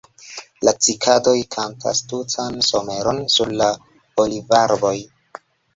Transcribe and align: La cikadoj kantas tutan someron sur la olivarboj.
La 0.67 0.71
cikadoj 0.85 1.35
kantas 1.57 2.01
tutan 2.15 2.59
someron 2.71 3.23
sur 3.39 3.55
la 3.63 3.73
olivarboj. 4.27 4.99